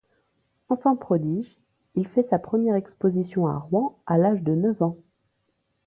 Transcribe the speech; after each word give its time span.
Enfant 0.69 0.95
prodige, 0.95 1.59
il 1.93 2.07
fait 2.07 2.25
sa 2.31 2.39
première 2.39 2.73
exposition 2.73 3.45
à 3.45 3.59
Rouen 3.59 3.99
à 4.07 4.17
l'âge 4.17 4.41
de 4.41 4.55
neuf 4.55 4.81
ans. 4.81 4.97